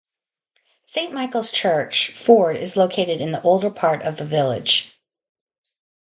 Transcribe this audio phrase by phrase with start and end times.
[0.81, 4.99] Saint Michael's Church, Ford is located in the older part of the village.